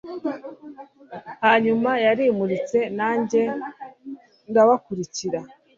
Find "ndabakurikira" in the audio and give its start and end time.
4.49-5.39